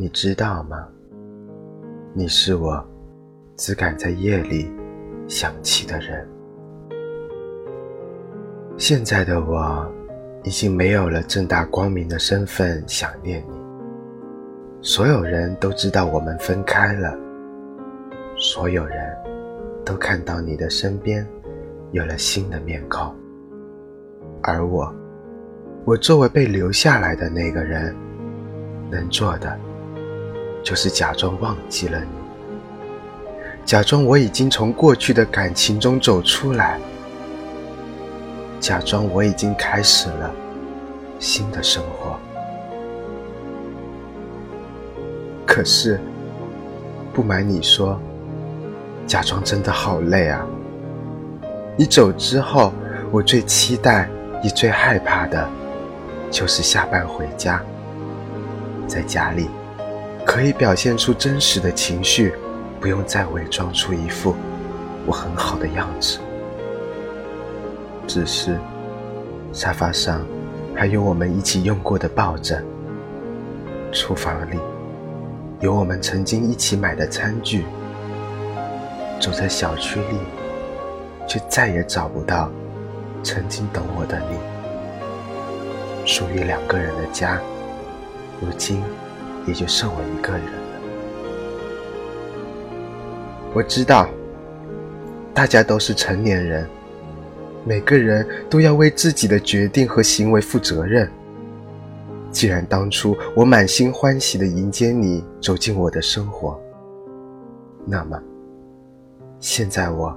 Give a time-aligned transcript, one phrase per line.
[0.00, 0.88] 你知道吗？
[2.14, 2.82] 你是我
[3.54, 4.72] 只敢在夜里
[5.28, 6.26] 想起的人。
[8.78, 9.86] 现在的我
[10.42, 13.60] 已经没有了正大光明的身份想念你。
[14.80, 17.14] 所有人都知道我们分开了，
[18.38, 19.14] 所有人
[19.84, 21.26] 都看到你的身边
[21.90, 23.14] 有了新的面孔，
[24.42, 24.90] 而我，
[25.84, 27.94] 我作为被留下来的那个人，
[28.90, 29.54] 能做的。
[30.62, 32.06] 就是假装忘记了你，
[33.64, 36.78] 假装我已经从过去的感情中走出来，
[38.60, 40.30] 假装我已经开始了
[41.18, 42.18] 新的生活。
[45.46, 46.00] 可是，
[47.12, 47.98] 不瞒你说，
[49.06, 50.46] 假装真的好累啊！
[51.76, 52.72] 你走之后，
[53.10, 54.08] 我最期待
[54.42, 55.48] 也最害怕的，
[56.30, 57.60] 就是下班回家，
[58.86, 59.48] 在家里。
[60.24, 62.34] 可以表现出真实的情绪，
[62.80, 64.34] 不用再伪装出一副
[65.06, 66.18] 我很好的样子。
[68.06, 68.58] 只是
[69.52, 70.24] 沙发上
[70.74, 72.64] 还有我们一起用过的抱枕，
[73.92, 74.58] 厨房里
[75.60, 77.64] 有我们曾经一起买的餐具，
[79.20, 80.18] 走在小区里，
[81.28, 82.50] 却再也找不到
[83.22, 84.38] 曾经懂我的你。
[86.06, 87.38] 属于两个人的家，
[88.40, 88.82] 如今。
[89.46, 90.52] 也就剩我一个人了。
[93.52, 94.08] 我知道，
[95.34, 96.66] 大家都是成年人，
[97.64, 101.10] 每个人都要为自己的决定和行为负责任。
[102.30, 106.56] 既然当初我满心欢喜的迎接你走进我的生活，
[107.84, 108.22] 那么
[109.40, 110.16] 现在我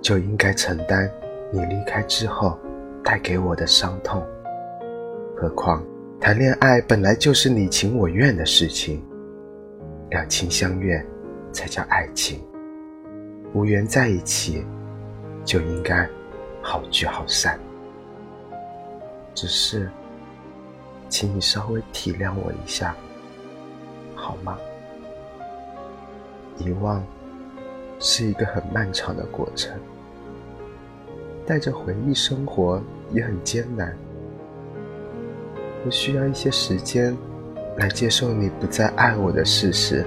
[0.00, 1.06] 就应该承担
[1.52, 2.58] 你离开之后
[3.04, 4.22] 带给我的伤痛。
[5.36, 5.82] 何况。
[6.24, 9.04] 谈恋爱本来就是你情我愿的事情，
[10.08, 10.98] 两情相悦
[11.52, 12.40] 才叫爱情。
[13.52, 14.64] 无缘在一起，
[15.44, 16.08] 就应该
[16.62, 17.60] 好聚好散。
[19.34, 19.90] 只是，
[21.10, 22.96] 请你稍微体谅我一下，
[24.14, 24.58] 好吗？
[26.56, 27.04] 遗忘
[28.00, 29.78] 是一个很漫长的过程，
[31.44, 32.82] 带着回忆生活
[33.12, 33.94] 也很艰难。
[35.86, 37.14] 我需要一些时间
[37.76, 40.06] 来接受你不再爱我的事实，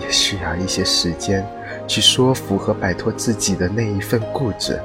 [0.00, 1.46] 也需要一些时间
[1.86, 4.80] 去说服和摆脱自己的那一份固执。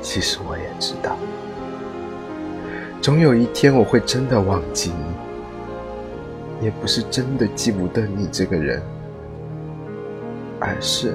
[0.00, 1.14] 其实我也知道，
[3.02, 4.90] 总有一天我会真的忘记
[6.58, 8.80] 你，也不是真的记不得你这个人，
[10.58, 11.14] 而是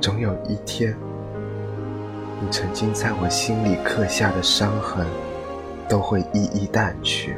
[0.00, 0.92] 总有一天。
[2.44, 5.06] 你曾经在我心里刻下的伤痕，
[5.88, 7.36] 都会一一淡去，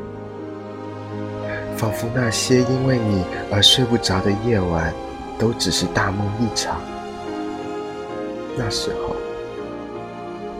[1.76, 3.22] 仿佛那些因为你
[3.52, 4.94] 而睡不着的夜晚，
[5.38, 6.80] 都只是大梦一场。
[8.56, 9.14] 那时候，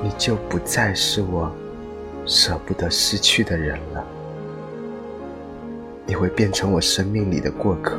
[0.02, 1.50] 你就不再是我
[2.26, 4.04] 舍不得失去的人了，
[6.04, 7.96] 你会变成我生命里的过客，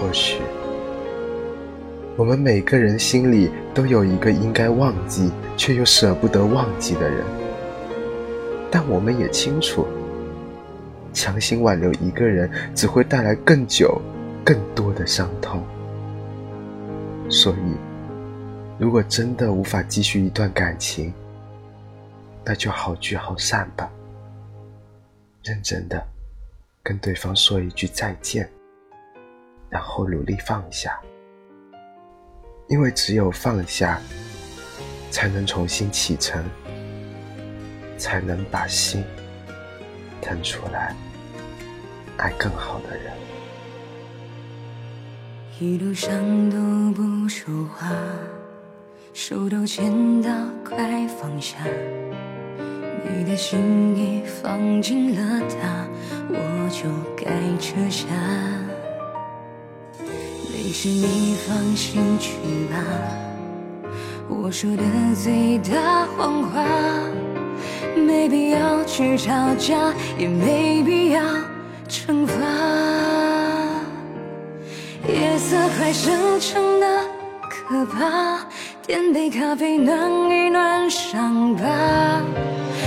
[0.00, 0.38] 或许。
[2.16, 7.24] 我们每个人心里都有一个应该忘记却又舍不得忘记的人，
[8.70, 9.86] 但我们也清楚，
[11.14, 13.98] 强行挽留一个人只会带来更久、
[14.44, 15.64] 更多的伤痛。
[17.30, 17.76] 所以，
[18.78, 21.12] 如果真的无法继续一段感情，
[22.44, 23.90] 那就好聚好散吧。
[25.42, 26.06] 认真的
[26.82, 28.46] 跟对方说一句再见，
[29.70, 31.00] 然后努力放下。
[32.72, 34.00] 因为只有放下，
[35.10, 36.42] 才能重新启程，
[37.98, 39.04] 才能把心
[40.22, 40.96] 腾出来，
[42.16, 43.12] 爱更好的人。
[45.60, 46.10] 一路上
[46.48, 46.56] 都
[46.94, 47.92] 不说话，
[49.12, 50.30] 手都牵到
[50.64, 51.58] 快放下，
[53.06, 55.86] 你的心已放进了他，
[56.30, 56.88] 我就
[57.22, 58.06] 该撤下。
[60.72, 62.32] 没事，你放心去
[62.72, 62.78] 吧。
[64.26, 64.82] 我说的
[65.14, 66.64] 最大谎话，
[67.94, 71.20] 没必要去吵架，也没必要
[71.90, 72.34] 惩罚。
[75.06, 76.86] 夜色快生成的
[77.50, 78.38] 可怕，
[78.86, 81.64] 点杯咖啡暖一暖伤疤。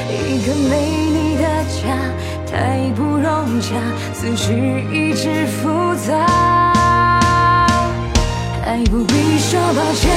[0.09, 3.75] 一个美丽的家，太不融洽，
[4.11, 6.64] 思绪一直复杂。
[8.75, 10.11] 爱不必说抱歉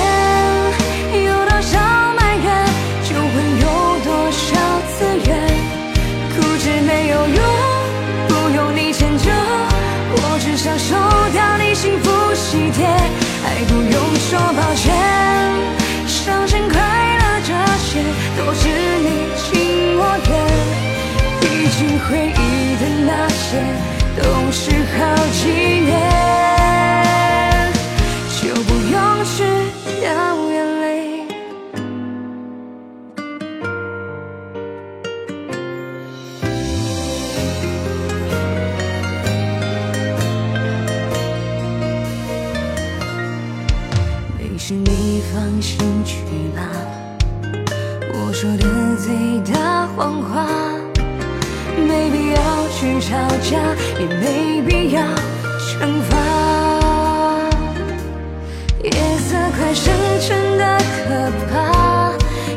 [1.24, 1.78] 有多少
[2.18, 2.66] 埋怨
[3.04, 3.66] 就会有
[4.02, 4.48] 多少
[4.98, 5.30] 自愿
[6.34, 7.38] 固执没有用
[8.26, 10.96] 不用你迁就我只想收
[11.30, 13.94] 掉你幸福喜帖爱不用
[14.26, 14.92] 说抱歉
[16.08, 18.02] 伤心快乐这些
[18.36, 18.66] 都是
[19.06, 19.08] 你
[19.38, 20.34] 情我愿
[21.38, 23.62] 毕竟回忆的那些
[24.20, 24.72] 都是
[44.68, 46.16] 没事，你放心去
[46.54, 46.60] 吧。
[48.12, 48.66] 我说的
[48.96, 50.46] 最大谎话，
[51.76, 53.58] 没必要去吵架，
[53.98, 55.00] 也没必要
[55.58, 56.16] 惩罚。
[58.84, 62.12] 夜色快深沉的可怕，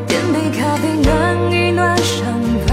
[0.06, 2.20] 点杯咖啡暖一暖伤
[2.68, 2.70] 疤。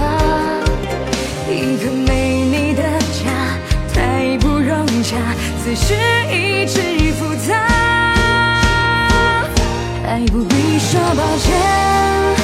[1.49, 2.83] 一个没你的
[3.23, 3.23] 家，
[3.93, 5.15] 太不容洽，
[5.63, 5.93] 此时
[6.29, 7.88] 一直复杂。
[10.09, 12.38] 爱不必说抱歉，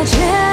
[0.00, 0.49] 了解